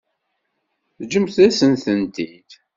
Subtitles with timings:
[1.03, 2.49] Ǧǧemt-asen-tent-id.